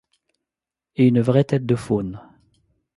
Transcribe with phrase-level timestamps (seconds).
[0.95, 2.19] Et une vraie tête de faune.